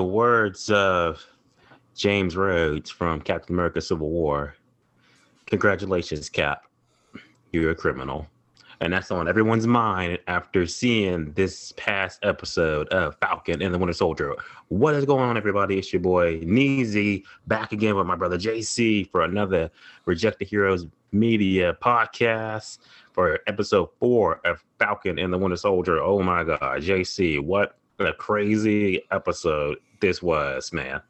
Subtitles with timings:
[0.00, 1.22] the words of
[1.94, 4.54] James Rhodes from Captain America Civil War,
[5.44, 6.64] congratulations, Cap.
[7.52, 8.26] You're a criminal.
[8.80, 13.92] And that's on everyone's mind after seeing this past episode of Falcon and the Winter
[13.92, 14.34] Soldier.
[14.68, 15.78] What is going on, everybody?
[15.78, 19.70] It's your boy Neezy back again with my brother JC for another
[20.06, 22.78] Rejected Heroes Media podcast
[23.12, 26.00] for episode four of Falcon and the Winter Soldier.
[26.00, 31.00] Oh my God, JC, what a crazy episode this was, man.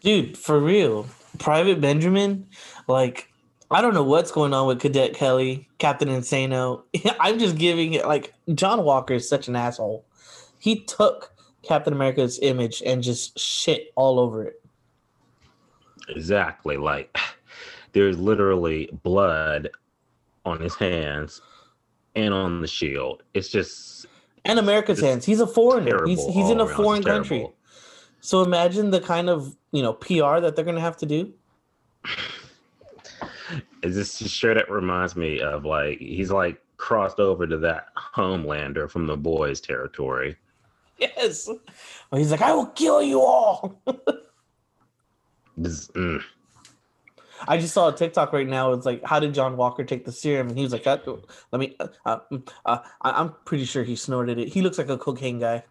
[0.00, 1.06] Dude, for real.
[1.38, 2.46] Private Benjamin,
[2.88, 3.32] like
[3.70, 6.82] I don't know what's going on with Cadet Kelly, Captain Insano.
[7.20, 10.04] I'm just giving it like John Walker is such an asshole.
[10.58, 14.62] He took Captain America's image and just shit all over it.
[16.10, 16.76] Exactly.
[16.76, 17.16] Like
[17.92, 19.70] there's literally blood
[20.44, 21.40] on his hands
[22.14, 23.22] and on the shield.
[23.32, 24.06] It's just
[24.44, 25.24] and America's hands.
[25.24, 26.06] He's a foreigner.
[26.06, 27.48] He's he's in a foreign country.
[28.20, 31.32] So imagine the kind of you know PR that they're gonna have to do.
[33.82, 38.90] Is this sure that reminds me of like he's like crossed over to that Homelander
[38.90, 40.36] from the boys' territory.
[40.98, 41.48] Yes.
[41.48, 43.80] Well, he's like, I will kill you all.
[45.56, 46.20] this, mm.
[47.48, 48.72] I just saw a TikTok right now.
[48.72, 50.48] It's like, how did John Walker take the serum?
[50.48, 51.76] And he was like, let me.
[51.80, 52.18] Uh, uh,
[52.64, 54.48] uh, I'm pretty sure he snorted it.
[54.48, 55.64] He looks like a cocaine guy.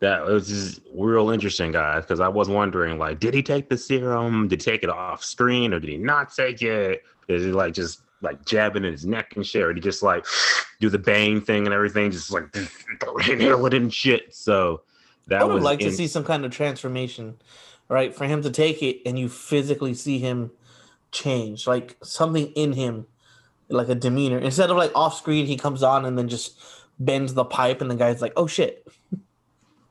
[0.00, 3.78] That was just real interesting, guys, because I was wondering, like, did he take the
[3.78, 4.46] serum?
[4.46, 7.02] Did he take it off screen, or did he not take it?
[7.28, 10.02] Is he like just like jabbing in his neck and shit, or did he just
[10.02, 10.26] like
[10.80, 12.54] do the bang thing and everything, just like
[13.28, 14.34] inhale it and shit?
[14.34, 14.82] So
[15.28, 17.38] that I would like in- to see some kind of transformation
[17.88, 18.14] right?
[18.14, 20.50] For him to take it and you physically see him
[21.12, 23.06] change, like something in him,
[23.68, 24.38] like a demeanor.
[24.38, 26.58] Instead of like off screen, he comes on and then just
[26.98, 28.86] bends the pipe, and the guy's like, "Oh shit."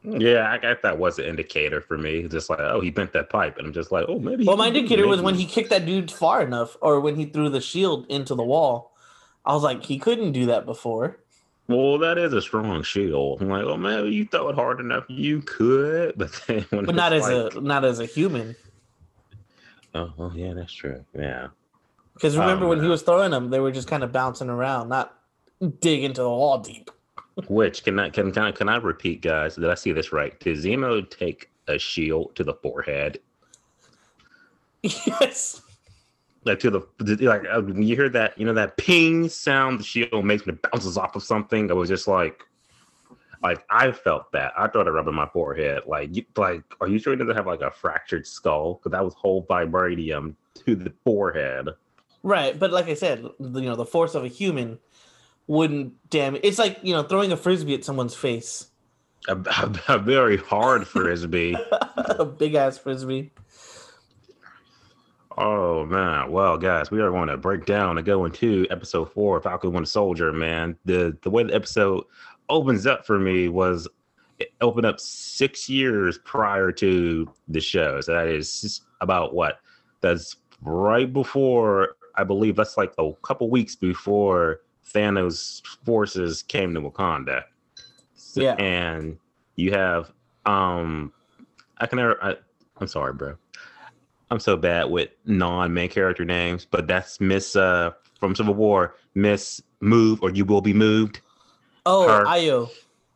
[0.07, 2.28] Yeah, I guess that was an indicator for me.
[2.28, 4.45] Just like, oh, he bent that pipe, and I'm just like, oh, maybe.
[4.45, 5.09] Well, my indicator maybe.
[5.09, 8.35] was when he kicked that dude far enough, or when he threw the shield into
[8.35, 8.94] the wall.
[9.45, 11.19] I was like, he couldn't do that before.
[11.68, 13.42] Well, that is a strong shield.
[13.42, 17.14] I'm like, oh man, you throw it hard enough, you could, but then but not
[17.14, 17.56] as like...
[17.56, 18.56] a not as a human.
[19.94, 21.03] Oh, well, yeah, that's true.
[21.18, 21.48] Yeah.
[22.14, 24.90] Because remember um, when he was throwing them, they were just kind of bouncing around,
[24.90, 25.18] not
[25.80, 26.92] dig into the wall deep.
[27.48, 29.56] Which can I can can I, can I repeat, guys?
[29.56, 30.40] Did I see this right?
[30.40, 33.20] Did Zemo take a shield to the forehead?
[34.84, 35.62] Yes
[36.45, 36.81] like to the
[37.25, 40.56] like uh, when you hear that you know that ping sound the shield makes when
[40.56, 41.69] it bounces off of something.
[41.69, 42.44] I was just like,
[43.41, 44.53] like I felt that.
[44.57, 45.84] I thought it rubbing my forehead.
[45.88, 48.75] Like, like, are you sure he doesn't have like a fractured skull?
[48.75, 50.35] Because that was whole vibranium
[50.66, 51.69] to the forehead.
[52.22, 54.79] Right, but like I said, you know, the force of a human
[55.47, 56.41] wouldn't damage.
[56.44, 58.67] It's like you know throwing a frisbee at someone's face.
[59.28, 61.57] A, a, a very hard frisbee.
[61.97, 63.31] a big ass frisbee.
[65.38, 69.41] Oh man, well guys, we are going to break down and go into episode four,
[69.41, 70.31] Falcon Winter Soldier.
[70.31, 72.06] Man, the the way the episode
[72.50, 73.88] opens up for me was
[74.40, 78.00] it opened up six years prior to the show.
[78.01, 79.59] So that is about what?
[80.01, 84.62] That's right before I believe that's like a couple weeks before
[84.94, 87.44] Thanos' forces came to Wakanda.
[88.16, 89.17] So, yeah, and
[89.56, 90.12] you have
[90.46, 91.12] um,
[91.78, 92.23] I can never.
[92.23, 92.35] I,
[92.79, 93.38] I'm sorry, bro.
[94.31, 99.62] I'm so bad with non-main character names, but that's Miss uh from Civil War, Miss
[99.81, 101.22] Move or You Will Be Moved.
[101.86, 102.69] Oh, Her, Ayo.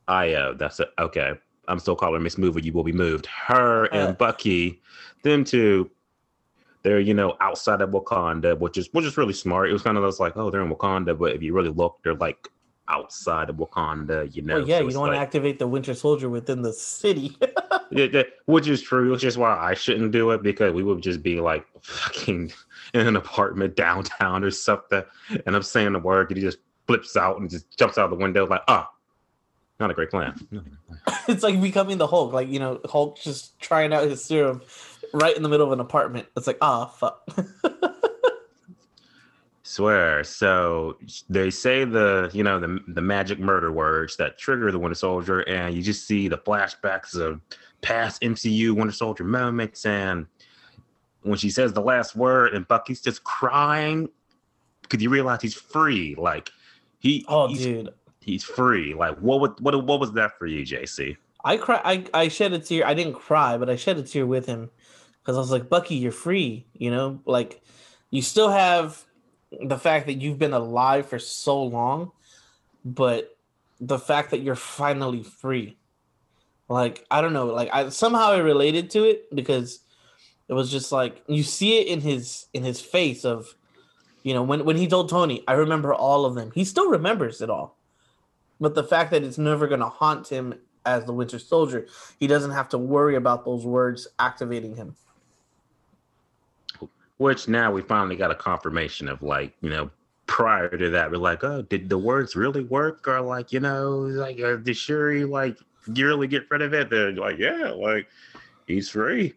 [0.08, 0.90] Ayo, that's it.
[1.00, 1.34] Okay.
[1.68, 3.28] I'm still calling her Miss Move or You Will Be Moved.
[3.28, 4.82] Her uh, and Bucky,
[5.24, 5.90] them two,
[6.84, 9.70] they're you know outside of Wakanda, which is which is really smart.
[9.70, 12.00] It was kind of those like, oh, they're in Wakanda, but if you really look,
[12.04, 12.48] they're like
[12.90, 14.56] outside of Wakanda, you know.
[14.56, 17.38] Well, yeah, so you don't want to activate the Winter Soldier within the city.
[17.92, 21.02] yeah, yeah, which is true, which is why I shouldn't do it because we would
[21.02, 22.52] just be like fucking
[22.94, 25.04] in an apartment downtown or something,
[25.46, 26.58] and I'm saying the word, and he just
[26.88, 28.96] flips out and just jumps out of the window like, ah, oh,
[29.80, 30.36] not a great plan.
[31.28, 34.62] it's like becoming the Hulk, like you know, Hulk just trying out his serum
[35.14, 36.28] right in the middle of an apartment.
[36.36, 37.99] It's like, ah, oh, fuck.
[39.70, 40.24] Swear.
[40.24, 40.98] So
[41.30, 45.42] they say the you know the the magic murder words that trigger the Winter Soldier,
[45.42, 47.40] and you just see the flashbacks of
[47.82, 50.26] past MCU Winter Soldier moments, and
[51.22, 54.10] when she says the last word, and Bucky's just crying
[54.82, 56.16] because you realize he's free.
[56.18, 56.50] Like
[56.98, 58.96] he, oh he's, dude, he's free.
[58.96, 61.16] Like what would what what was that for you, JC?
[61.46, 61.80] I cry.
[61.86, 62.88] I I shed a tear.
[62.88, 64.72] I didn't cry, but I shed a tear with him
[65.22, 66.66] because I was like, Bucky, you're free.
[66.74, 67.62] You know, like
[68.10, 69.06] you still have
[69.52, 72.12] the fact that you've been alive for so long,
[72.86, 73.36] but
[73.80, 75.78] the fact that you're finally free.
[76.68, 79.80] Like I don't know, like I somehow I related to it because
[80.48, 83.56] it was just like you see it in his in his face of
[84.22, 86.52] you know when when he told Tony, I remember all of them.
[86.54, 87.76] He still remembers it all.
[88.60, 90.54] But the fact that it's never going to haunt him
[90.86, 91.88] as the Winter Soldier,
[92.20, 94.96] he doesn't have to worry about those words activating him.
[97.20, 99.92] Which now we finally got a confirmation of like, you know,
[100.26, 103.08] prior to that, we're like, oh, did the words really work?
[103.08, 105.58] Or like, you know, like, uh, did Shuri like
[105.88, 106.90] really get rid of it?
[106.90, 108.08] They're like, yeah, like
[108.68, 109.34] he's free.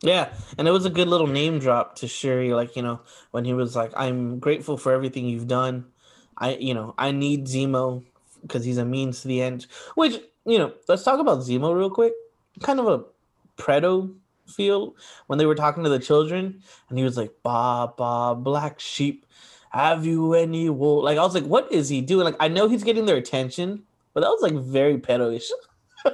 [0.00, 0.28] Yeah,
[0.58, 3.00] and it was a good little name drop to Shuri, like you know,
[3.30, 5.86] when he was like, "I'm grateful for everything you've done.
[6.36, 8.04] I, you know, I need Zemo
[8.42, 11.88] because he's a means to the end." Which you know, let's talk about Zemo real
[11.88, 12.12] quick.
[12.60, 13.04] Kind of a
[13.56, 14.10] Preto
[14.46, 14.94] feel
[15.26, 19.26] when they were talking to the children, and he was like, "Ba ba, black sheep,
[19.70, 22.68] have you any wool?" Like I was like, "What is he doing?" Like I know
[22.68, 23.82] he's getting their attention,
[24.12, 25.50] but that was like very pedo-ish.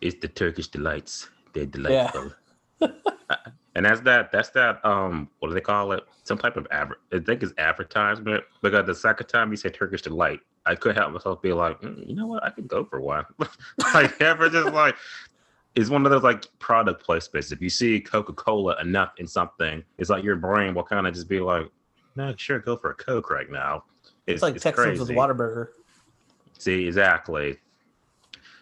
[0.00, 1.28] it's the Turkish delights.
[1.52, 2.32] They're delightful.
[2.80, 2.88] Yeah.
[3.74, 4.30] and that's that.
[4.32, 4.84] That's that.
[4.84, 6.04] Um, what do they call it?
[6.24, 8.44] Some type of adver- I think it's advertisement.
[8.62, 12.06] Because the second time he said Turkish delight, I couldn't help myself be like, mm,
[12.06, 12.44] you know what?
[12.44, 13.24] I could go for one.
[13.94, 14.96] like ever, just like
[15.74, 17.52] it's one of those like product placements.
[17.52, 21.14] If you see Coca Cola enough in something, it's like your brain will kind of
[21.14, 21.68] just be like,
[22.16, 23.84] no, sure, go for a Coke right now.
[24.26, 25.00] It's, it's like it's Texans crazy.
[25.00, 25.68] with Whataburger.
[26.58, 27.58] See, exactly.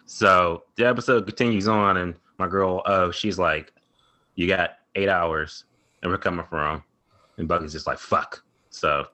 [0.05, 3.71] So the episode continues on, and my girl, oh, she's like,
[4.35, 5.65] "You got eight hours,
[6.01, 6.83] and we're coming from,"
[7.37, 9.05] and Bucky's just like, "Fuck." So,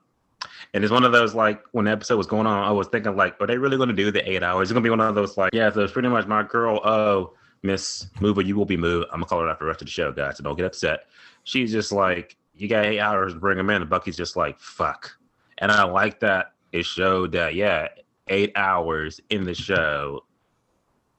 [0.73, 3.15] and it's one of those like when the episode was going on, I was thinking
[3.15, 4.63] like, are they really going to do the eight hours?
[4.63, 5.69] It's going to be one of those like, yeah.
[5.69, 9.07] So it's pretty much my girl, oh, Miss Mover, you will be moved.
[9.11, 10.37] I'm gonna call her out for the rest of the show, guys.
[10.37, 11.05] So don't get upset.
[11.43, 14.59] She's just like, you got eight hours to bring him in, and Bucky's just like,
[14.59, 15.17] fuck.
[15.57, 17.87] And I like that it showed that, yeah,
[18.27, 20.23] eight hours in the show,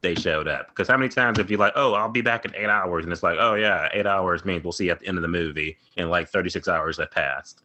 [0.01, 0.69] they showed up.
[0.69, 3.13] Because how many times have you're like, oh, I'll be back in eight hours, and
[3.13, 5.29] it's like, oh yeah, eight hours means we'll see you at the end of the
[5.29, 7.63] movie, and like 36 hours have passed.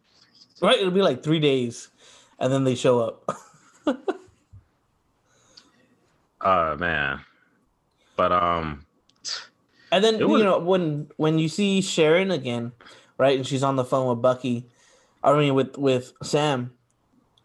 [0.60, 1.88] Right, it'll be like three days,
[2.38, 3.30] and then they show up.
[6.40, 7.20] oh man,
[8.16, 8.84] but um,
[9.92, 10.38] and then was...
[10.38, 12.72] you know when when you see Sharon again,
[13.18, 14.66] right, and she's on the phone with Bucky,
[15.22, 16.72] I mean with with Sam,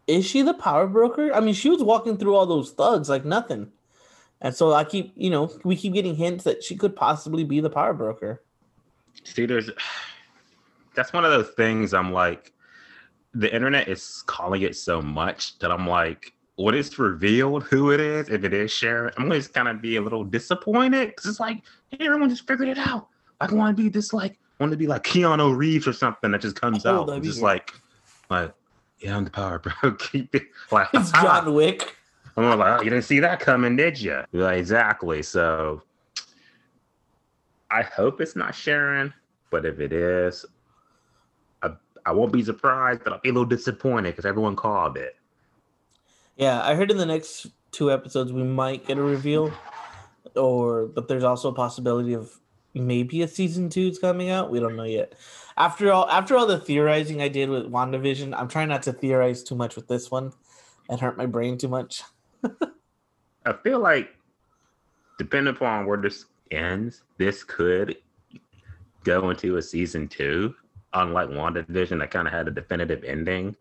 [0.07, 1.33] is she the power broker?
[1.33, 3.71] I mean, she was walking through all those thugs like nothing.
[4.41, 7.59] And so I keep, you know, we keep getting hints that she could possibly be
[7.59, 8.41] the power broker.
[9.23, 9.69] See, there's
[10.95, 12.51] that's one of those things I'm like,
[13.33, 17.99] the internet is calling it so much that I'm like, when it's revealed who it
[17.99, 21.09] is, if it is Sharon, I'm going to just kind of be a little disappointed
[21.09, 23.07] because it's like, hey, everyone just figured it out.
[23.39, 26.41] I want to be this like, want to be like Keanu Reeves or something that
[26.41, 27.73] just comes oh, out, just like,
[28.29, 28.53] like,
[28.99, 29.91] yeah, I'm the power, bro.
[29.99, 31.97] Keep it like it's John Wick.
[32.37, 34.23] I'm like, oh, you didn't see that coming, did you?
[34.31, 35.21] Like, exactly.
[35.23, 35.81] So
[37.69, 39.13] I hope it's not Sharon,
[39.49, 40.45] but if it is,
[41.61, 41.71] I,
[42.05, 45.17] I won't be surprised, but I'll be a little disappointed because everyone called it.
[46.35, 49.51] Yeah, I heard in the next two episodes we might get a reveal,
[50.35, 52.39] or but there's also a possibility of
[52.73, 54.49] maybe a season two is coming out.
[54.49, 55.15] We don't know yet
[55.57, 59.43] after all after all the theorizing I did with WandaVision, I'm trying not to theorize
[59.43, 60.33] too much with this one
[60.89, 62.03] and hurt my brain too much.
[63.45, 64.09] I feel like
[65.17, 67.97] depending upon where this ends, this could
[69.03, 70.55] go into a season two,
[70.93, 73.55] unlike WandaVision that kind of had a definitive ending.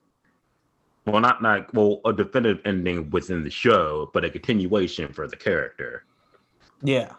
[1.07, 5.37] Well, not like well, a definitive ending within the show, but a continuation for the
[5.37, 6.05] character.
[6.83, 7.15] Yeah.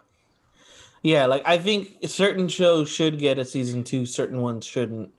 [1.02, 5.12] Yeah, like I think certain shows should get a season two, certain ones shouldn't,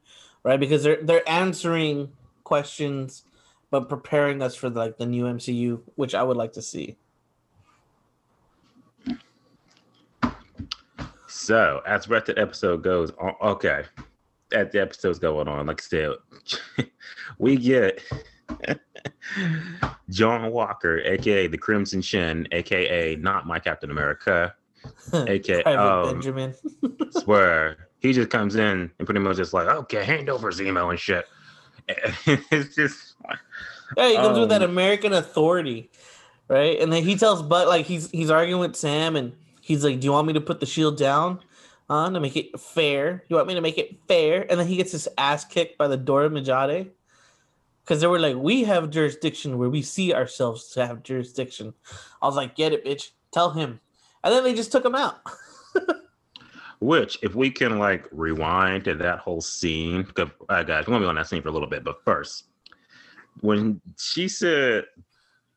[0.43, 0.60] right?
[0.60, 2.10] Because they're they're answering
[2.46, 3.24] questions,
[3.70, 6.96] but preparing us for like the new MCU, which I would like to see.
[11.27, 13.84] So as the episode goes on, okay,
[14.53, 16.12] as the episode's going on, like I said,
[17.38, 18.01] we get
[20.10, 24.53] John Walker, aka the Crimson Chin, aka not my Captain America,
[25.13, 26.53] aka um, Benjamin.
[27.12, 31.00] swear he just comes in and pretty much just like, okay, hand over Zemo and
[31.00, 31.25] shit.
[31.88, 33.15] it's just
[33.98, 35.89] yeah, he comes um, with that American authority,
[36.48, 36.79] right?
[36.79, 40.05] And then he tells Buck like he's he's arguing with Sam and he's like, "Do
[40.05, 41.39] you want me to put the shield down
[41.89, 43.24] on to make it fair?
[43.27, 45.88] You want me to make it fair?" And then he gets his ass kicked by
[45.88, 46.89] the Dora Milaje
[47.83, 51.73] because they were like, "We have jurisdiction where we see ourselves to have jurisdiction."
[52.21, 53.11] I was like, "Get it, bitch.
[53.31, 53.79] Tell him."
[54.23, 55.19] and then they just took him out.
[56.79, 61.05] Which, if we can like rewind to that whole scene, uh, guys, we're gonna be
[61.05, 61.83] on that scene for a little bit.
[61.83, 62.45] But first,
[63.41, 64.85] when she said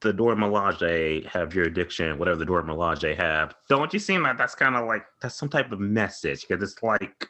[0.00, 4.54] the Dora Milaje have jurisdiction, whatever the Dora Milaje have, don't you seem like that's
[4.54, 6.46] kind of like that's some type of message?
[6.46, 7.28] Because it's like,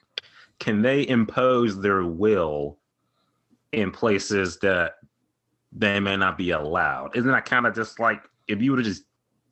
[0.58, 2.78] can they impose their will
[3.76, 4.94] in places that
[5.70, 7.16] they may not be allowed?
[7.16, 9.04] Isn't that kind of just like if you would have just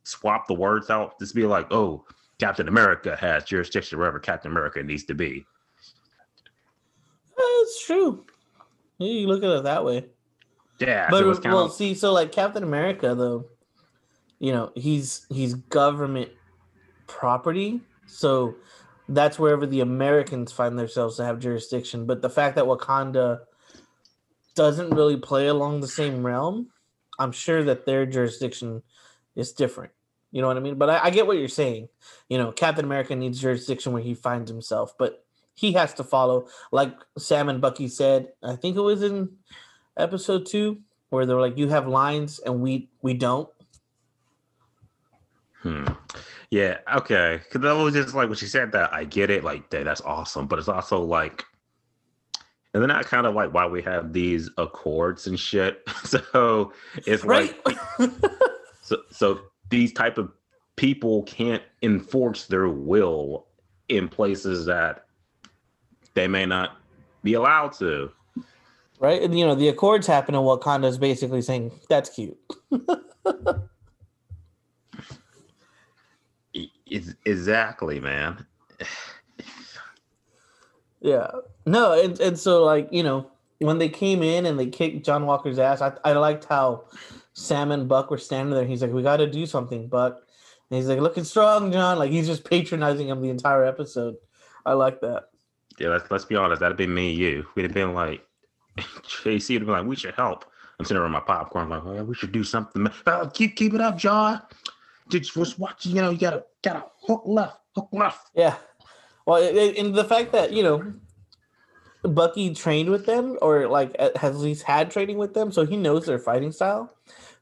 [0.03, 2.05] swapped the words out, just be like, oh,
[2.39, 5.45] Captain America has jurisdiction wherever Captain America needs to be.
[7.39, 8.25] Uh, that's true.
[8.99, 10.07] You look at it that way.
[10.81, 13.47] Yeah, but so well, of see, so like Captain America, though,
[14.41, 16.31] you know, he's he's government
[17.07, 18.57] property, so
[19.09, 22.07] that's wherever the Americans find themselves to have jurisdiction.
[22.07, 23.41] But the fact that Wakanda
[24.55, 26.69] doesn't really play along the same realm,
[27.19, 28.83] I'm sure that their jurisdiction
[29.37, 29.93] is different.
[30.31, 30.77] You know what I mean?
[30.77, 31.89] But I, I get what you're saying.
[32.29, 36.49] You know, Captain America needs jurisdiction where he finds himself, but he has to follow,
[36.73, 38.33] like Sam and Bucky said.
[38.43, 39.31] I think it was in
[39.97, 40.81] episode two
[41.11, 43.49] where they were like, "You have lines and we we don't."
[45.63, 45.87] Hmm.
[46.51, 46.79] Yeah.
[46.95, 47.41] Okay.
[47.43, 49.45] Because that was just like when she said that, I get it.
[49.45, 50.47] Like, that, that's awesome.
[50.47, 51.45] But it's also like,
[52.75, 55.83] and then that kind of like why we have these accords and shit.
[56.05, 56.73] so
[57.07, 57.57] it's Right.
[57.65, 57.79] like,
[58.83, 59.41] so so
[59.71, 60.33] these type of
[60.77, 63.47] people can't enforce their will
[63.89, 65.07] in places that
[66.15, 66.77] they may not
[67.23, 68.11] be allowed to.
[68.99, 69.23] right?
[69.23, 72.37] And you know, the accords happen and Wakanda is basically saying, That's cute.
[77.27, 78.47] Exactly, man.
[81.05, 81.31] Yeah.
[81.67, 85.27] No, and, and so like, you know, when they came in and they kicked John
[85.27, 86.87] Walker's ass, I, I liked how
[87.35, 88.65] Sam and Buck were standing there.
[88.65, 90.23] He's like, We gotta do something, Buck.
[90.71, 91.99] And he's like, looking strong, John.
[91.99, 94.17] Like he's just patronizing him the entire episode.
[94.65, 95.25] I like that.
[95.79, 96.61] Yeah, let's let's be honest.
[96.61, 97.47] That'd been me and you.
[97.55, 98.27] We'd have been like,
[98.79, 100.47] JC would have been like, we should help.
[100.79, 102.89] I'm sitting around my popcorn, like, oh, yeah, we should do something.
[103.07, 104.41] Uh, keep keep it up, John.
[105.11, 105.85] Just just watch.
[105.85, 108.31] You know, you gotta gotta hook left, hook left.
[108.35, 108.57] Yeah.
[109.27, 110.93] Well, and the fact that, you know,
[112.03, 115.77] Bucky trained with them or like has at least had training with them, so he
[115.77, 116.95] knows their fighting style.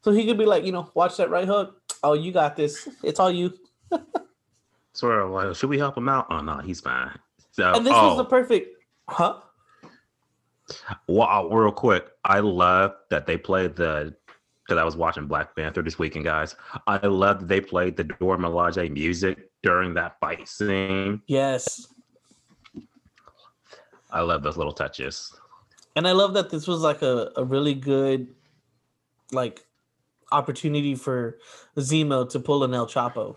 [0.03, 1.81] So he could be like, you know, watch that right hook.
[2.03, 2.89] Oh, you got this.
[3.03, 3.53] It's all you.
[4.93, 6.27] Sort of like, should we help him out?
[6.31, 7.19] Oh no, he's fine.
[7.51, 8.27] So, And this oh, was the oh.
[8.27, 8.77] perfect,
[9.09, 9.41] huh?
[11.07, 14.15] wow, uh, real quick, I love that they played the.
[14.65, 16.55] Because I was watching Black Panther this weekend, guys.
[16.87, 21.23] I love that they played the Dora Milaje music during that fight scene.
[21.27, 21.87] Yes.
[24.11, 25.35] I love those little touches.
[25.97, 28.29] And I love that this was like a, a really good
[29.33, 29.65] like
[30.31, 31.39] opportunity for
[31.77, 33.37] Zemo to pull an El Chapo.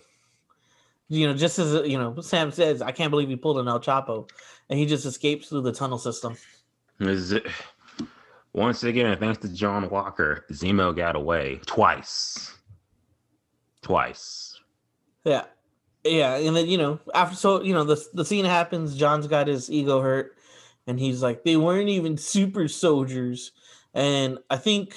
[1.07, 3.79] You know, just as you know, Sam says, I can't believe he pulled an El
[3.79, 4.27] Chapo,
[4.69, 6.35] and he just escapes through the tunnel system.
[6.99, 7.45] Is it,
[8.53, 12.57] once again, thanks to John Walker, Zemo got away twice.
[13.83, 14.59] Twice.
[15.25, 15.43] Yeah,
[16.05, 18.95] yeah, and then you know after so you know the the scene happens.
[18.95, 20.37] John's got his ego hurt,
[20.87, 23.51] and he's like, they weren't even super soldiers,
[23.93, 24.95] and I think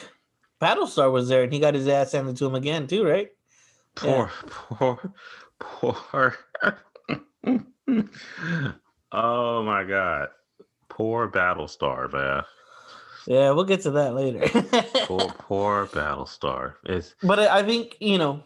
[0.60, 3.30] Battlestar was there, and he got his ass handed to him again too, right?
[3.94, 5.12] Poor, poor,
[5.58, 6.36] poor.
[9.12, 10.28] oh my god.
[10.88, 12.42] Poor Battlestar, man.
[13.26, 14.48] Yeah, we'll get to that later.
[15.06, 16.74] Poor, poor Battlestar.
[16.84, 18.42] It's But I think you know,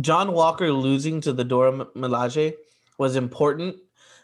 [0.00, 2.54] John Walker losing to the Dora Milaje
[2.98, 3.76] was important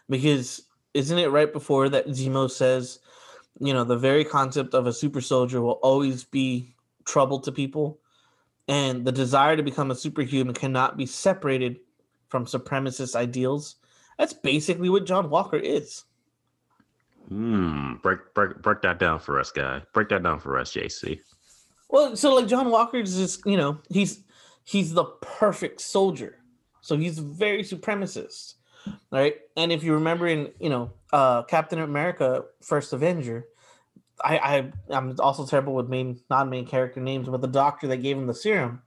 [0.09, 0.61] because
[0.93, 2.99] isn't it right before that Zemo says,
[3.59, 6.73] you know, the very concept of a super soldier will always be
[7.05, 7.99] trouble to people,
[8.67, 11.79] and the desire to become a superhuman cannot be separated
[12.29, 13.75] from supremacist ideals.
[14.17, 16.03] That's basically what John Walker is.
[17.29, 17.95] hmm.
[18.01, 19.81] Break break break that down for us, guy.
[19.93, 21.19] Break that down for us, JC.
[21.89, 24.24] Well, so like John Walker is just you know he's
[24.65, 26.39] he's the perfect soldier,
[26.81, 28.55] so he's very supremacist,
[29.11, 29.35] right?
[29.55, 33.45] And if you remember in you know uh Captain America: First Avenger,
[34.21, 38.17] I I I'm also terrible with main non-main character names, but the doctor that gave
[38.17, 38.81] him the serum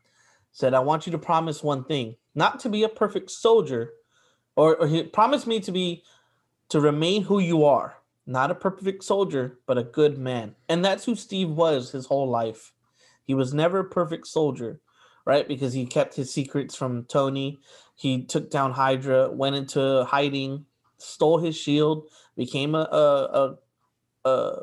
[0.52, 3.92] said, "I want you to promise one thing: not to be a perfect soldier,
[4.56, 6.02] or, or he promised me to be
[6.68, 7.94] to remain who you are."
[8.26, 10.54] Not a perfect soldier, but a good man.
[10.68, 12.75] And that's who Steve was his whole life.
[13.25, 14.82] He was never a perfect soldier,
[15.28, 15.47] right?
[15.47, 17.61] Because he kept his secrets from Tony.
[17.94, 20.64] He took down Hydra, went into hiding,
[20.97, 23.56] stole his shield, became a a
[24.25, 24.62] a, a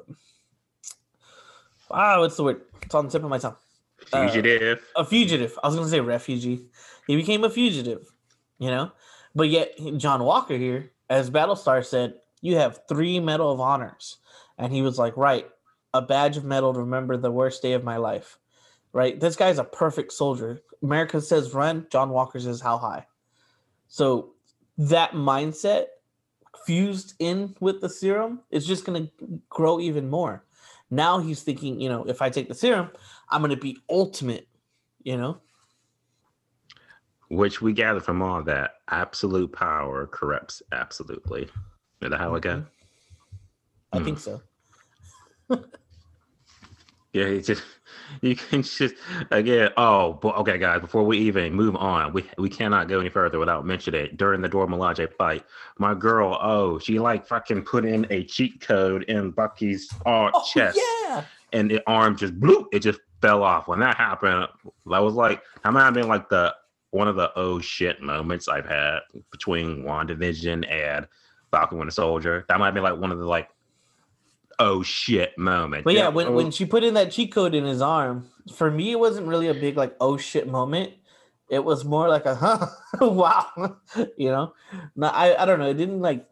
[1.91, 2.62] ah, what's the word?
[2.81, 3.55] It's on the tip of my tongue.
[4.12, 4.84] Uh, Fugitive.
[4.95, 5.57] A fugitive.
[5.63, 6.65] I was gonna say refugee.
[7.07, 8.12] He became a fugitive,
[8.57, 8.91] you know.
[9.36, 14.17] But yet John Walker here, as Battlestar said, you have three Medal of Honors,
[14.57, 15.48] and he was like, right,
[15.93, 18.39] a badge of metal to remember the worst day of my life,
[18.95, 19.19] right?
[19.19, 20.61] This guy's a perfect soldier.
[20.81, 23.05] America says run, John Walker says how high.
[23.89, 24.31] So
[24.77, 25.87] that mindset
[26.65, 30.45] fused in with the serum is just going to grow even more.
[30.89, 32.89] Now he's thinking, you know, if I take the serum,
[33.29, 34.47] I'm going to be ultimate,
[35.03, 35.39] you know?
[37.29, 41.49] Which we gather from all that absolute power corrupts absolutely.
[42.01, 42.63] Is that how it goes?
[43.91, 44.37] I think hmm.
[45.49, 45.61] so.
[47.15, 47.63] Yeah, it's just
[48.21, 48.95] you can just
[49.31, 49.71] again.
[49.77, 50.81] Oh, but okay, guys.
[50.81, 54.17] Before we even move on, we we cannot go any further without mentioning it.
[54.17, 55.43] During the Dora Milaje fight,
[55.77, 60.43] my girl, oh, she like fucking put in a cheat code in Bucky's uh, Oh,
[60.53, 61.24] chest, yeah.
[61.53, 62.67] and the arm just blew.
[62.71, 63.67] It just fell off.
[63.67, 64.47] When that happened,
[64.88, 66.55] that was like, that might have been like the
[66.91, 69.00] one of the oh shit moments I've had
[69.31, 71.07] between WandaVision and
[71.51, 72.45] Falcon Winter Soldier.
[72.47, 73.50] That might be like one of the like
[74.59, 75.83] oh shit moment.
[75.83, 78.69] But yeah, oh, when, when she put in that cheat code in his arm, for
[78.69, 80.93] me, it wasn't really a big like oh shit moment.
[81.50, 82.67] It was more like a huh,
[83.01, 83.77] wow,
[84.17, 84.53] you know.
[84.95, 85.69] No, I I don't know.
[85.69, 86.27] It didn't like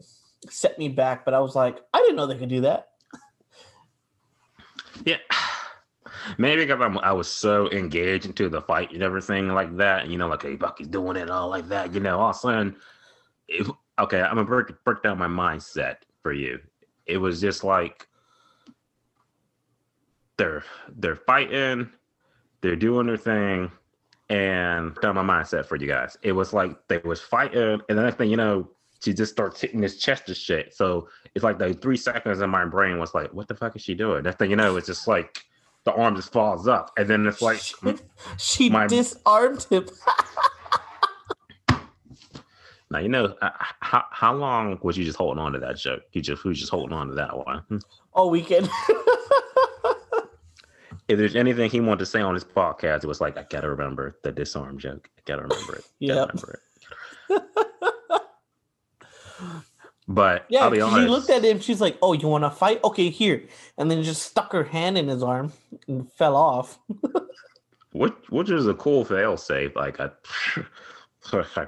[0.50, 2.89] set me back, but I was like, I didn't know they could do that.
[5.06, 5.18] Yeah.
[6.38, 10.18] Maybe because I'm, I was so engaged into the fight and everything like that, you
[10.18, 12.75] know, like, hey, Bucky's doing it all like that, you know, all of a sudden,
[13.50, 16.60] if, okay, I'm gonna break, break down my mindset for you.
[17.06, 18.08] It was just like
[20.38, 20.63] they're
[20.98, 21.90] they're fighting,
[22.62, 23.72] they're doing their thing,
[24.30, 26.18] and down my mindset for you guys.
[26.24, 28.69] It was like they was fighting, and the next thing you know,
[29.04, 30.74] she just starts hitting his chest and shit.
[30.74, 33.82] So it's like the three seconds in my brain was like, what the fuck is
[33.82, 34.24] she doing?
[34.24, 35.43] That thing, you know, it's just like
[35.84, 37.62] the arm just falls up, and then it's like,
[38.38, 39.88] she my- disarmed him.
[42.89, 43.50] now you know, uh,
[43.82, 46.04] how how long was you just holding on to that joke?
[46.13, 47.60] You just who's just holding on to that one?
[47.69, 47.78] Hmm.
[48.13, 48.69] all weekend.
[51.13, 53.69] If there's anything he wanted to say on his podcast, it was like, I gotta
[53.69, 55.10] remember the disarm joke.
[55.17, 55.86] I gotta remember it.
[55.99, 56.30] Yep.
[56.30, 56.60] remember
[57.30, 57.41] it.
[60.08, 61.60] But yeah, I'll be she looked at him.
[61.60, 62.84] She's like, "Oh, you want to fight?
[62.84, 63.43] Okay, here."
[63.78, 65.54] And then just stuck her hand in his arm
[65.88, 66.80] and fell off.
[67.91, 69.76] Which which is a cool fail safe.
[69.76, 70.10] Like I,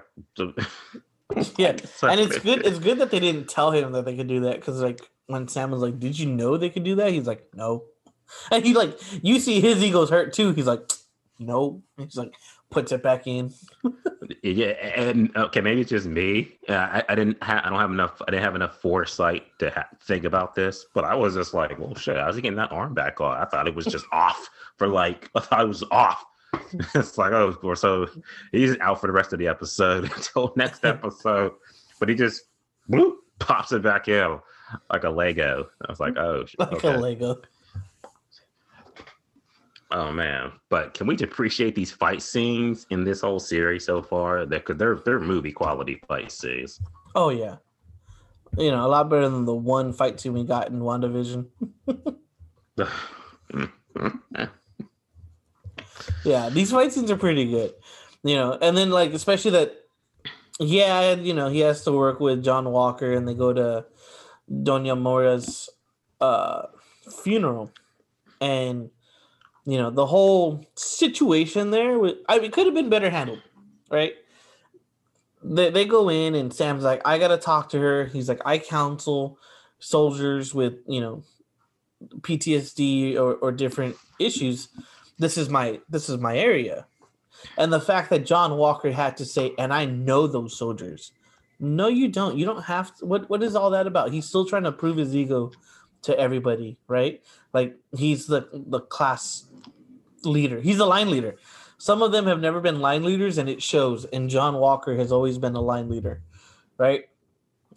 [1.58, 2.66] Yeah, and it's good.
[2.66, 5.48] It's good that they didn't tell him that they could do that because, like, when
[5.48, 7.84] Sam was like, "Did you know they could do that?" He's like, "No,"
[8.52, 10.54] and he like, you see his ego's hurt too.
[10.54, 10.92] He's like,
[11.40, 12.34] "No," he's like,
[12.70, 13.54] puts it back in.
[14.44, 16.58] yeah, and okay, maybe it's just me.
[16.68, 17.42] Uh, I, I didn't.
[17.42, 18.22] Ha- I don't have enough.
[18.28, 20.86] I didn't have enough foresight to ha- think about this.
[20.94, 22.18] But I was just like, well, shit.
[22.18, 23.38] I was getting that arm back on.
[23.38, 25.30] I thought it was just off for like.
[25.36, 26.24] I thought it was off.
[26.96, 28.08] it's like oh, or so
[28.52, 31.54] he's out for the rest of the episode until next episode.
[32.00, 32.44] But he just
[32.88, 34.40] whoop, pops it back in
[34.92, 35.68] like a Lego.
[35.86, 36.94] I was like, oh, like okay.
[36.94, 37.42] a Lego.
[39.92, 40.52] Oh man!
[40.70, 44.46] But can we appreciate these fight scenes in this whole series so far?
[44.46, 46.80] They're they're they're movie quality fight scenes.
[47.14, 47.58] Oh yeah,
[48.58, 51.48] you know, a lot better than the one fight scene we got in WandaVision.
[56.26, 57.74] Yeah, these fight scenes are pretty good.
[58.24, 59.76] You know, and then like especially that
[60.60, 63.86] yeah, you know, he has to work with John Walker and they go to
[64.52, 65.70] Doña Mora's
[66.20, 66.64] uh
[67.24, 67.72] funeral.
[68.42, 68.90] And
[69.66, 73.42] you know, the whole situation there was I mean could have been better handled,
[73.90, 74.14] right?
[75.44, 78.06] They they go in and Sam's like, I gotta talk to her.
[78.06, 79.40] He's like, I counsel
[79.80, 81.24] soldiers with, you know,
[82.22, 84.70] PTSD or, or different issues.
[85.18, 86.86] This is my this is my area.
[87.58, 91.12] And the fact that john walker had to say and i know those soldiers.
[91.60, 92.38] No you don't.
[92.38, 94.12] You don't have to what what is all that about?
[94.12, 95.52] He's still trying to prove his ego
[96.06, 97.22] to everybody right
[97.54, 99.46] like he's the the class
[100.24, 101.36] leader he's a line leader
[101.78, 105.12] some of them have never been line leaders and it shows and john walker has
[105.12, 106.22] always been a line leader
[106.78, 107.06] right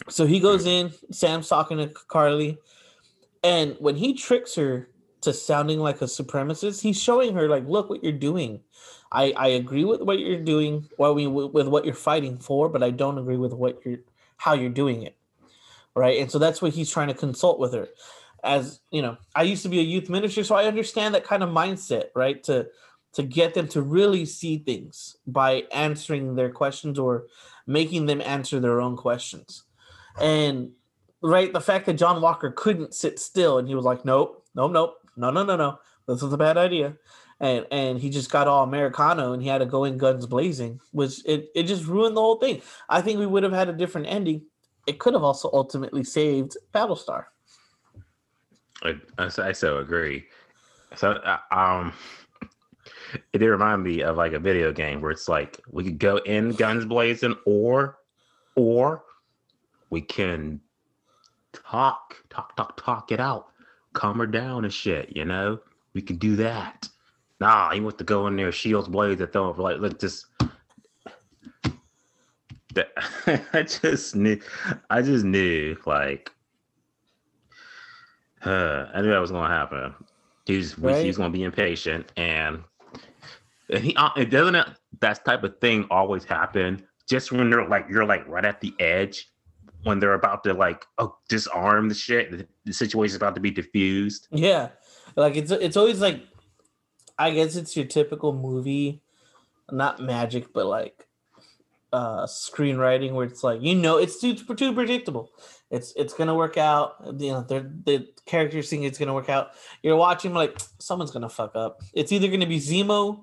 [0.09, 2.59] so he goes in sam's talking to karli
[3.43, 4.88] and when he tricks her
[5.23, 8.61] to sounding like a supremacist, he's showing her like, look what you're doing.
[9.11, 12.83] I I agree with what you're doing, well, we with what you're fighting for, but
[12.83, 14.01] I don't agree with what you're
[14.37, 15.17] how you're doing it.
[15.95, 16.21] Right?
[16.21, 17.88] And so that's what he's trying to consult with her.
[18.44, 21.42] As, you know, I used to be a youth minister, so I understand that kind
[21.42, 22.42] of mindset, right?
[22.44, 22.68] To
[23.14, 27.27] to get them to really see things by answering their questions or
[27.66, 29.64] making them answer their own questions.
[30.20, 30.72] And
[31.22, 34.72] right, the fact that John Walker couldn't sit still and he was like, nope, nope,
[34.72, 36.96] nope, no, no, no, no, this is a bad idea.
[37.40, 40.81] And and he just got all Americano and he had to go in guns blazing,
[40.90, 42.62] which it, it just ruined the whole thing.
[42.88, 44.42] I think we would have had a different ending.
[44.87, 47.27] It could have also ultimately saved Battlestar.
[48.83, 50.27] I, I, so- agree.
[50.97, 51.93] So uh, um,
[53.33, 56.19] it did remind me of like a video game where it's like we could go
[56.19, 57.99] in guns blazing, or
[58.55, 59.05] or
[59.91, 60.61] we can
[61.53, 63.49] talk, talk, talk, talk it out,
[63.93, 65.14] calm her down and shit.
[65.17, 65.61] You know,
[65.95, 66.88] we can do that.
[67.41, 70.27] Nah, he wants to go in there, shields blades, throw it like let's just.
[73.27, 74.41] I just knew,
[74.91, 76.31] I just knew, like,
[78.44, 79.94] uh, I knew that was gonna happen.
[80.46, 81.05] He's right?
[81.05, 82.62] he's gonna be impatient, and,
[83.70, 84.57] and he uh, it doesn't
[85.01, 88.74] that type of thing always happen just when they're like you're like right at the
[88.79, 89.31] edge
[89.85, 93.51] when they're about to like oh disarm the shit the, the situation's about to be
[93.51, 94.68] diffused yeah
[95.16, 96.22] like it's it's always like
[97.18, 99.01] i guess it's your typical movie
[99.70, 101.08] not magic but like
[101.92, 105.31] uh screenwriting where it's like you know it's too too predictable.
[105.70, 106.96] It's it's gonna work out.
[107.18, 109.51] You know they're the characters think it's gonna work out.
[109.83, 111.81] You're watching like someone's gonna fuck up.
[111.92, 113.22] It's either gonna be zemo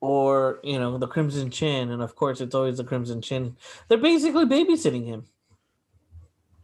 [0.00, 3.56] or you know the crimson chin and of course it's always the crimson chin.
[3.88, 5.24] They're basically babysitting him.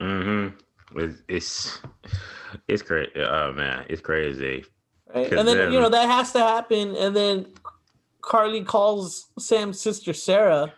[0.00, 0.98] Mm-hmm.
[0.98, 1.78] It's it's,
[2.66, 4.64] it's crazy oh man it's crazy.
[5.14, 5.32] Right?
[5.32, 7.46] and then, then you know that has to happen and then
[8.20, 10.74] karli calls sam's sister sarah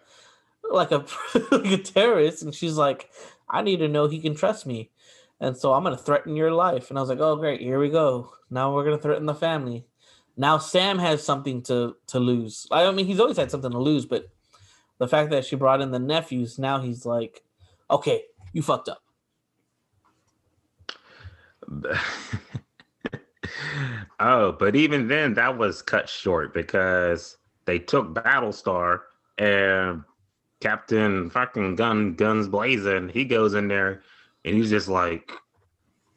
[0.71, 1.05] like a
[1.51, 3.11] like a terrorist, and she's like,
[3.49, 4.91] "I need to know he can trust me."
[5.41, 6.91] And so I'm gonna threaten your life.
[6.91, 8.33] And I was like, "Oh, great, here we go.
[8.51, 9.87] Now we're gonna threaten the family."
[10.37, 12.67] Now Sam has something to to lose.
[12.71, 14.29] I mean, he's always had something to lose, but
[14.99, 17.43] the fact that she brought in the nephews, now he's like,
[17.91, 19.03] "Okay, you fucked up."
[24.21, 29.01] oh, but even then, that was cut short because they took Battlestar
[29.39, 30.03] and
[30.61, 33.09] Captain fucking gun guns blazing.
[33.09, 34.03] He goes in there
[34.45, 35.33] and he's just like,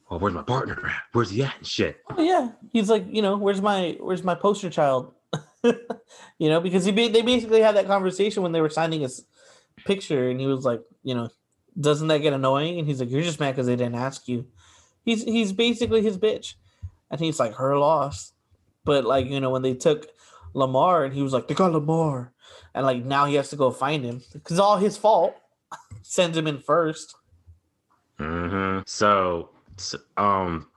[0.10, 1.03] "Well, where's my partner at?
[1.13, 1.97] Where's he at?" Shit.
[2.10, 5.13] Oh yeah, he's like, you know, where's my where's my poster child?
[5.63, 9.25] you know, because he they basically had that conversation when they were signing his
[9.86, 11.29] picture, and he was like, you know,
[11.79, 12.79] doesn't that get annoying?
[12.79, 14.45] And he's like, you're just mad because they didn't ask you.
[15.06, 16.56] He's he's basically his bitch,
[17.10, 18.34] and he's like her loss.
[18.84, 20.08] But like you know, when they took
[20.53, 22.33] Lamar, and he was like, they got Lamar
[22.73, 25.35] and like now he has to go find him because all his fault.
[26.03, 27.13] Sends him in 1st
[28.19, 28.79] mm-hmm.
[28.85, 29.49] So,
[30.17, 30.67] um,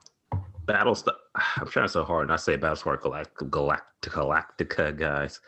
[0.65, 1.13] Battlestar.
[1.57, 5.39] I'm trying so hard not say Battlestar Galactica, Galactica, Galactica, guys.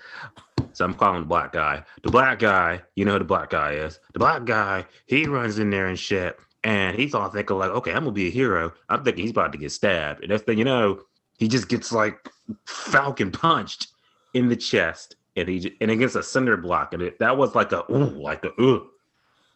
[0.74, 1.84] So I'm calling the black guy.
[2.04, 4.00] The black guy, you know who the black guy is.
[4.14, 6.38] The black guy, he runs in there and shit.
[6.64, 8.74] And he's all thinking like, okay, I'm gonna be a hero.
[8.90, 10.22] I'm thinking he's about to get stabbed.
[10.22, 11.02] And next thing you know,
[11.38, 12.30] he just gets like
[12.66, 13.88] falcon punched
[14.34, 17.72] in the chest and he and against a cinder block, and it, that was like
[17.72, 18.90] a ooh, like a ooh,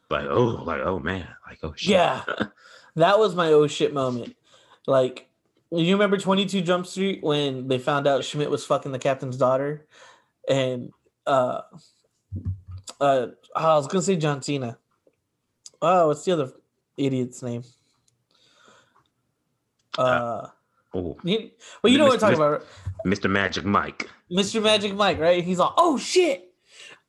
[0.09, 1.91] like oh, like oh man, like oh shit.
[1.91, 2.23] Yeah,
[2.95, 4.35] that was my oh shit moment.
[4.87, 5.27] Like,
[5.71, 9.37] you remember Twenty Two Jump Street when they found out Schmidt was fucking the captain's
[9.37, 9.85] daughter,
[10.49, 10.91] and
[11.25, 11.61] uh,
[12.99, 14.77] uh, I was gonna say John Cena.
[15.81, 16.51] Oh, what's the other
[16.97, 17.63] idiot's name?
[19.97, 20.01] Uh.
[20.01, 20.49] uh
[20.95, 21.41] Oh, well,
[21.91, 22.07] you know Mr.
[22.07, 22.65] what I'm talking about,
[23.03, 23.27] Mr.
[23.27, 24.09] Magic Mike.
[24.33, 24.61] Mr.
[24.61, 25.43] Magic Mike, right?
[25.43, 26.51] He's like, oh shit,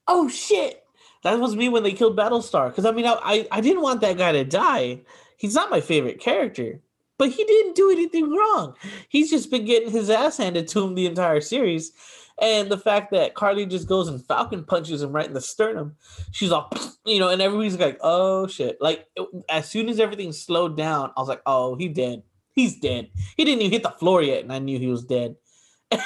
[0.06, 0.82] oh shit.
[1.22, 2.68] That was me when they killed Battlestar.
[2.68, 5.00] Because I mean, I, I I didn't want that guy to die.
[5.36, 6.80] He's not my favorite character,
[7.18, 8.74] but he didn't do anything wrong.
[9.08, 11.92] He's just been getting his ass handed to him the entire series.
[12.40, 15.94] And the fact that Karli just goes and Falcon punches him right in the sternum,
[16.32, 16.68] she's all,
[17.06, 18.76] you know, and everybody's like, oh shit.
[18.80, 22.22] Like, it, as soon as everything slowed down, I was like, oh, he dead
[22.54, 23.10] he's dead.
[23.36, 25.36] He didn't even hit the floor yet, and I knew he was dead.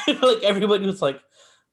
[0.07, 1.21] And like everybody was like,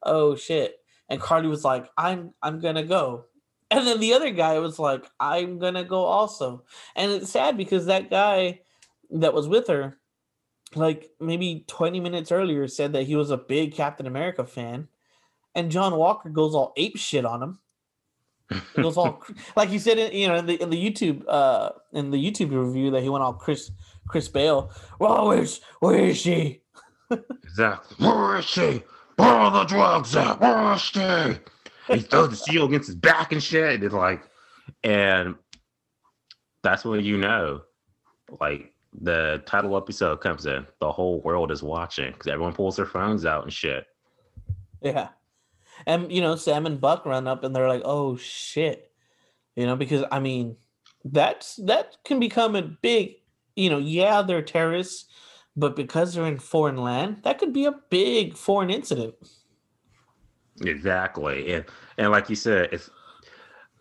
[0.02, 0.76] "Oh shit!"
[1.08, 3.26] And Karli was like, "I'm I'm gonna go."
[3.70, 7.86] And then the other guy was like, "I'm gonna go also." And it's sad because
[7.86, 8.60] that guy
[9.10, 9.96] that was with her,
[10.74, 14.88] like maybe 20 minutes earlier, said that he was a big Captain America fan,
[15.54, 17.58] and John Walker goes all ape shit on him.
[18.50, 19.24] It goes all
[19.56, 22.50] like you said, in, you know, in the in the YouTube uh in the YouTube
[22.50, 23.70] review that he went all Chris
[24.08, 24.70] Chris Bale.
[25.00, 26.62] Well, where's where is she?
[27.10, 28.06] Exactly.
[28.06, 28.82] Where is she?
[29.16, 30.40] Where are the drugs at?
[30.40, 31.38] Where is she?
[31.94, 33.74] he throws the shield against his back and shit.
[33.74, 34.22] And It's like,
[34.82, 35.36] and
[36.62, 37.62] that's when you know,
[38.40, 40.66] like the title episode comes in.
[40.80, 43.86] The whole world is watching because everyone pulls their phones out and shit.
[44.80, 45.08] Yeah,
[45.86, 48.90] and you know, Sam and Buck run up and they're like, "Oh shit,"
[49.54, 50.56] you know, because I mean,
[51.04, 53.16] that's that can become a big
[53.56, 55.06] you know, yeah, they're terrorists,
[55.56, 59.14] but because they're in foreign land, that could be a big foreign incident.
[60.60, 61.54] Exactly.
[61.54, 61.64] And
[61.98, 62.90] and like you said, it's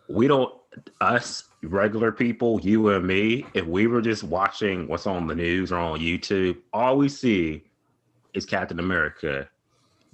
[0.07, 0.53] we don't
[1.01, 5.71] us regular people, you and me, if we were just watching what's on the news
[5.71, 7.63] or on YouTube, all we see
[8.33, 9.47] is Captain America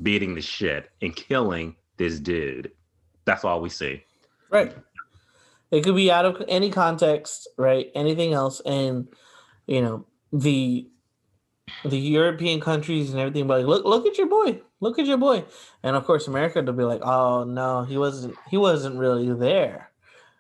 [0.02, 2.72] beating the shit and killing this dude.
[3.26, 4.04] That's all we see.
[4.50, 4.76] Right.
[5.72, 7.92] It could be out of any context, right?
[7.96, 9.08] Anything else, and
[9.68, 10.91] you know the
[11.84, 13.48] the European countries and everything.
[13.48, 15.44] But like, look, look at your boy, look at your boy,
[15.84, 19.92] and of course America to be like, oh no, he wasn't, he wasn't really there,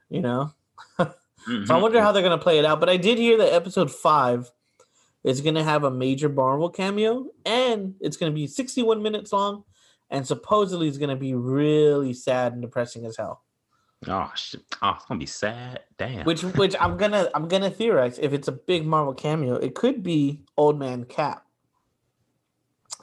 [0.09, 0.53] you know.
[0.99, 1.63] Mm-hmm.
[1.65, 2.79] So I wonder how they're gonna play it out.
[2.79, 4.51] But I did hear that episode five
[5.23, 9.63] is gonna have a major Marvel cameo, and it's gonna be 61 minutes long,
[10.11, 13.41] and supposedly it's gonna be really sad and depressing as hell.
[14.07, 14.61] Oh shit!
[14.81, 15.81] Oh, it's gonna be sad.
[15.97, 16.25] Damn.
[16.25, 20.01] Which which I'm gonna I'm gonna theorize if it's a big Marvel cameo, it could
[20.01, 21.45] be Old Man Cap.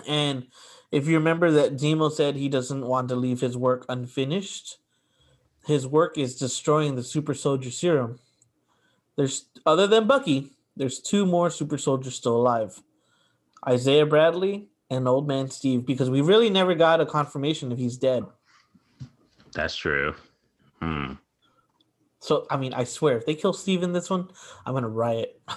[0.09, 0.49] And
[0.91, 4.79] if you remember that Zemo said he doesn't want to leave his work unfinished,
[5.67, 8.19] his work is destroying the super soldier serum.
[9.17, 12.81] There's other than Bucky, there's two more super soldiers still alive.
[13.67, 17.97] Isaiah Bradley and Old Man Steve, because we really never got a confirmation if he's
[17.97, 18.25] dead.
[19.53, 20.15] That's true.
[20.81, 21.13] Hmm.
[22.21, 24.29] So I mean, I swear, if they kill Steve in this one,
[24.67, 25.41] I'm gonna riot.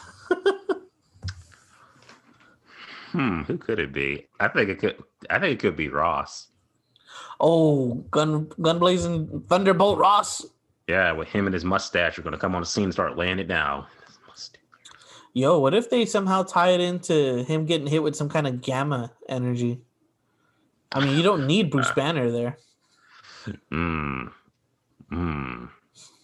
[3.11, 3.41] Hmm.
[3.41, 4.27] Who could it be?
[4.39, 5.03] I think it could.
[5.29, 6.47] I think it could be Ross.
[7.39, 10.45] Oh, gun gun blazing thunderbolt Ross.
[10.87, 13.39] Yeah, with him and his mustache, are gonna come on the scene and start laying
[13.39, 13.85] it down.
[15.33, 18.61] Yo, what if they somehow tie it into him getting hit with some kind of
[18.61, 19.81] gamma energy?
[20.91, 22.57] I mean, you don't need Bruce Banner there
[23.69, 24.27] Hmm.
[25.11, 25.69] Mm.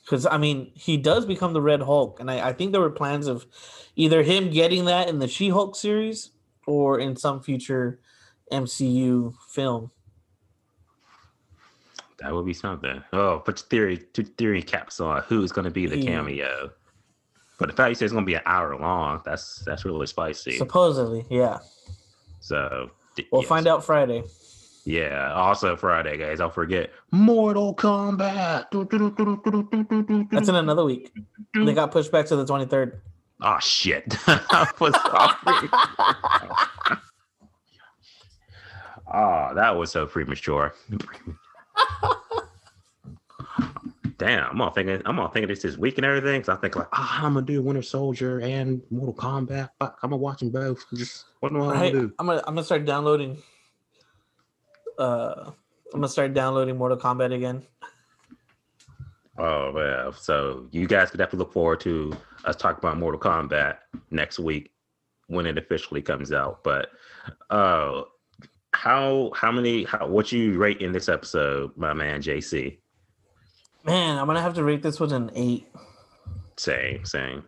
[0.04, 2.90] Because I mean, he does become the Red Hulk, and I, I think there were
[2.90, 3.46] plans of
[3.96, 6.32] either him getting that in the She Hulk series
[6.66, 8.00] or in some future
[8.52, 9.92] MCU film.
[12.20, 13.04] That would be something.
[13.14, 16.10] Oh, put your theory, two theory caps on who's going to be the Yeah.
[16.12, 16.72] cameo.
[17.60, 20.08] But the fact you say it's going to be an hour long, that's that's really
[20.08, 20.58] spicy.
[20.58, 21.60] Supposedly, yeah.
[22.40, 22.92] So
[23.32, 24.24] We'll find out Friday.
[24.88, 25.34] Yeah.
[25.34, 26.40] Also Friday, guys.
[26.40, 28.68] I'll forget Mortal Kombat.
[30.32, 31.12] That's in another week.
[31.54, 32.94] They got pushed back to the 23rd.
[33.42, 34.16] Oh shit!
[34.28, 35.70] I was sorry.
[39.14, 40.74] oh, that was so premature.
[44.18, 45.02] Damn, I'm all thinking.
[45.06, 46.44] I'm all thinking this is week and everything.
[46.46, 49.70] So I think like, ah, I'm gonna do Winter Soldier and Mortal Kombat.
[49.80, 50.84] Fuck, I'm gonna watch them both.
[50.96, 51.94] Just what do I Right?
[51.94, 52.12] do?
[52.18, 53.38] I'm gonna I'm gonna start downloading.
[54.98, 55.52] Uh,
[55.94, 57.64] I'm gonna start downloading Mortal Kombat again.
[59.38, 62.14] Oh well, so you guys could definitely look forward to
[62.46, 63.78] us talking about Mortal Kombat
[64.10, 64.72] next week
[65.28, 66.64] when it officially comes out.
[66.64, 66.90] But
[67.50, 68.04] uh
[68.74, 72.78] how how many how what you rate in this episode, my man JC?
[73.84, 75.68] Man, I'm gonna have to rate this with an eight.
[76.58, 77.44] Same, same.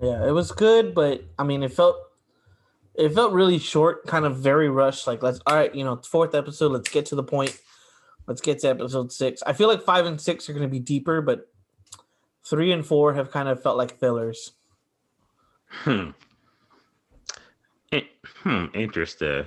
[0.00, 1.96] Yeah, it was good, but I mean, it felt
[2.98, 5.06] it felt really short, kind of very rushed.
[5.06, 7.56] Like, let's all right, you know, fourth episode, let's get to the point.
[8.26, 9.42] Let's get to episode six.
[9.46, 11.48] I feel like five and six are going to be deeper, but
[12.44, 14.52] three and four have kind of felt like fillers.
[15.68, 16.10] Hmm.
[17.92, 18.02] In-
[18.42, 19.46] Hmm, interesting.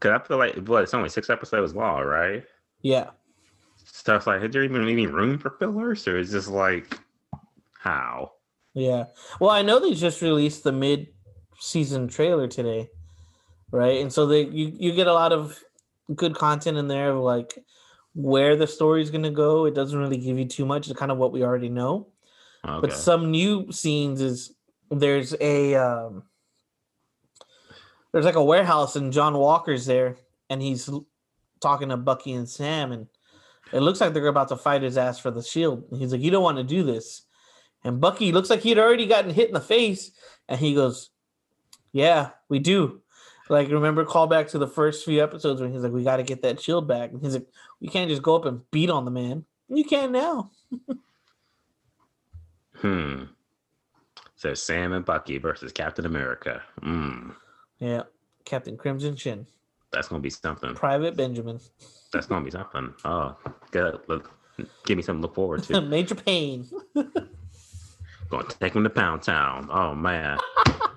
[0.00, 2.44] Cause I feel like what it's only six episodes long, right?
[2.82, 3.10] Yeah,
[3.84, 6.98] So like, is there even any room for fillers, or is this like
[7.78, 8.32] how?
[8.74, 9.04] yeah.
[9.40, 10.72] Well, I know they just released the
[11.54, 12.88] mid-season trailer today,
[13.70, 14.00] right?
[14.00, 15.58] And so they you you get a lot of
[16.14, 17.58] good content in there of like
[18.14, 19.64] where the story's going to go.
[19.64, 20.88] It doesn't really give you too much.
[20.88, 22.08] It's kind of what we already know.
[22.66, 22.80] Okay.
[22.80, 24.54] but some new scenes is
[24.90, 26.22] there's a um
[28.12, 30.16] there's like a warehouse and John Walker's there
[30.48, 30.88] and he's
[31.60, 33.06] talking to Bucky and Sam and
[33.72, 35.84] it looks like they're about to fight his ass for the shield.
[35.90, 37.22] And he's like, You don't want to do this.
[37.82, 40.12] And Bucky looks like he'd already gotten hit in the face
[40.48, 41.10] and he goes,
[41.94, 43.00] Yeah, we do.
[43.48, 46.42] Like remember call back to the first few episodes when he's like, We gotta get
[46.42, 47.12] that shield back.
[47.12, 47.46] And he's like,
[47.80, 49.44] We can't just go up and beat on the man.
[49.68, 50.50] You can now.
[52.78, 53.22] Hmm.
[54.36, 56.60] So Sam and Bucky versus Captain America.
[56.82, 57.30] Hmm.
[57.78, 58.02] Yeah.
[58.44, 59.46] Captain Crimson Chin.
[59.90, 60.74] That's gonna be something.
[60.74, 61.60] Private Benjamin.
[62.12, 62.92] That's gonna be something.
[63.06, 63.38] Oh,
[63.70, 64.00] good.
[64.08, 64.30] Look,
[64.84, 65.80] give me something to look forward to.
[65.88, 66.68] Major pain.
[68.28, 69.68] Going to take him to Pound Town.
[69.70, 70.36] Oh man.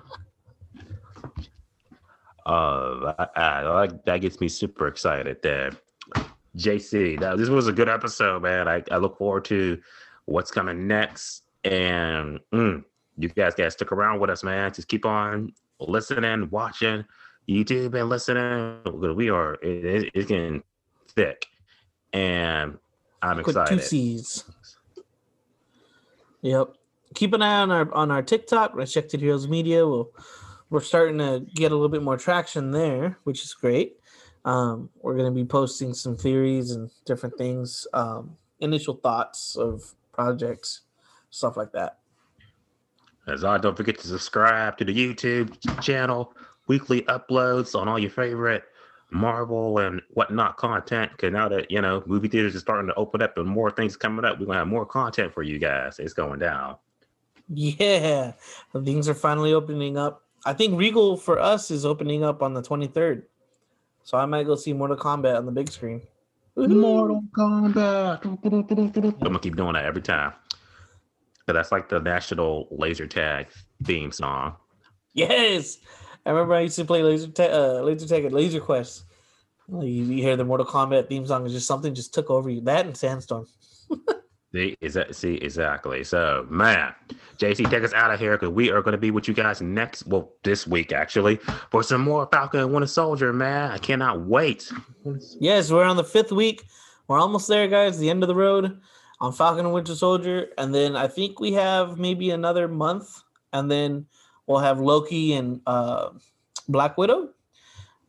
[2.48, 5.36] Uh, I, I, I- that gets me super excited.
[5.42, 5.72] There,
[6.56, 7.20] JC.
[7.20, 8.66] That, this was a good episode, man.
[8.68, 9.78] I, I look forward to
[10.24, 11.42] what's coming next.
[11.64, 12.82] And mm,
[13.18, 14.72] you guys guys stick around with us, man.
[14.72, 17.04] Just keep on listening, watching
[17.48, 18.80] YouTube, and listening.
[19.16, 20.62] We are it, it- it's getting
[21.14, 21.46] thick,
[22.12, 22.78] and
[23.20, 23.78] I'm Quick excited.
[23.80, 24.44] two C's.
[26.42, 26.68] Yep.
[27.14, 29.86] Keep an eye on our on our TikTok, Rejected Heroes Media.
[29.86, 30.10] We'll,
[30.70, 33.96] we're starting to get a little bit more traction there, which is great.
[34.44, 39.82] Um, we're going to be posting some theories and different things, um, initial thoughts of
[40.12, 40.82] projects,
[41.30, 41.98] stuff like that.
[43.26, 46.32] As I don't forget to subscribe to the YouTube channel,
[46.66, 48.64] weekly uploads on all your favorite
[49.10, 51.10] Marvel and whatnot content.
[51.12, 53.96] Because now that you know movie theaters are starting to open up and more things
[53.96, 55.98] coming up, we're gonna have more content for you guys.
[55.98, 56.76] It's going down.
[57.48, 58.32] Yeah,
[58.84, 60.27] things are finally opening up.
[60.44, 63.22] I think Regal for us is opening up on the 23rd.
[64.04, 66.02] So I might go see Mortal Kombat on the big screen.
[66.56, 68.24] Mortal Kombat.
[68.24, 70.32] I'm gonna keep doing that every time.
[71.46, 73.48] But that's like the national laser tag
[73.84, 74.56] theme song.
[75.14, 75.78] Yes,
[76.26, 79.04] I remember I used to play laser tag, uh, laser tag at Laser Quest.
[79.70, 82.60] You, you hear the Mortal Kombat theme song is just something just took over you.
[82.62, 83.46] That and Sandstorm.
[84.52, 86.02] See, is that see exactly?
[86.04, 86.94] So, man,
[87.36, 89.60] JC, take us out of here because we are going to be with you guys
[89.60, 90.06] next.
[90.06, 91.36] Well, this week actually
[91.70, 93.32] for some more Falcon and Winter Soldier.
[93.34, 94.72] Man, I cannot wait.
[95.38, 96.64] Yes, we're on the fifth week.
[97.08, 97.98] We're almost there, guys.
[97.98, 98.80] The end of the road
[99.20, 103.70] on Falcon and Winter Soldier, and then I think we have maybe another month, and
[103.70, 104.06] then
[104.46, 106.10] we'll have Loki and uh,
[106.68, 107.30] Black Widow,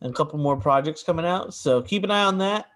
[0.00, 1.52] and a couple more projects coming out.
[1.52, 2.66] So keep an eye on that.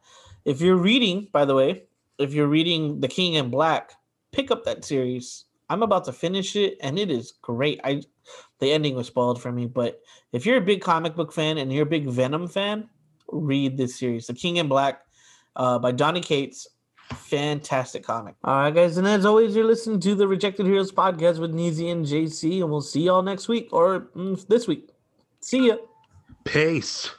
[0.44, 1.84] If you're reading, by the way,
[2.18, 3.92] if you're reading The King in Black,
[4.32, 5.44] pick up that series.
[5.70, 7.80] I'm about to finish it, and it is great.
[7.84, 8.02] I
[8.58, 10.00] the ending was spoiled for me, but
[10.32, 12.88] if you're a big comic book fan and you're a big Venom fan,
[13.28, 15.02] read this series, The King in Black,
[15.56, 16.66] uh, by Donny Cates.
[17.12, 18.34] Fantastic comic.
[18.44, 21.92] All right, guys, and as always, you're listening to the Rejected Heroes podcast with Neezy
[21.92, 24.90] and JC, and we'll see y'all next week or mm, this week.
[25.40, 25.76] See ya.
[26.44, 27.10] Peace.